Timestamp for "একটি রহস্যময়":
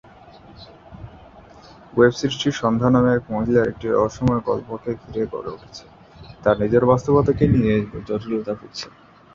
3.71-4.41